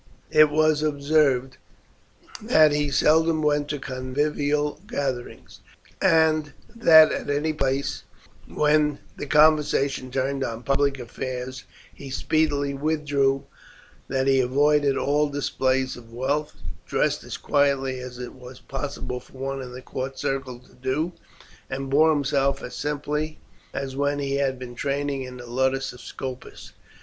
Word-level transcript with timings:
It 0.31 0.49
was 0.49 0.81
observed 0.81 1.57
that 2.41 2.71
he 2.71 2.89
seldom 2.89 3.43
went 3.43 3.67
to 3.69 3.77
convivial 3.77 4.81
gatherings, 4.87 5.59
and 6.01 6.53
that 6.75 7.11
at 7.11 7.29
any 7.29 7.53
place 7.53 8.01
when 8.47 8.97
the 9.17 9.27
conversation 9.27 10.09
turned 10.09 10.43
on 10.43 10.63
public 10.63 10.97
affairs 10.97 11.65
he 11.93 12.09
speedily 12.09 12.73
withdrew; 12.73 13.45
that 14.07 14.25
he 14.25 14.39
avoided 14.39 14.97
all 14.97 15.29
display 15.29 15.83
of 15.83 16.11
wealth, 16.11 16.53
dressed 16.87 17.23
as 17.23 17.37
quietly 17.37 17.99
as 17.99 18.17
it 18.17 18.33
was 18.33 18.59
possible 18.59 19.19
for 19.19 19.33
one 19.33 19.61
in 19.61 19.71
the 19.71 19.83
court 19.83 20.17
circle 20.17 20.57
to 20.61 20.73
do, 20.73 21.11
and 21.69 21.91
bore 21.91 22.09
himself 22.09 22.63
as 22.63 22.73
simply 22.75 23.37
as 23.71 23.95
when 23.95 24.17
he 24.17 24.37
had 24.37 24.57
been 24.57 24.73
training 24.73 25.21
in 25.21 25.37
the 25.37 25.45
ludus 25.45 25.93
of 25.93 26.01
Scopus. 26.01 26.71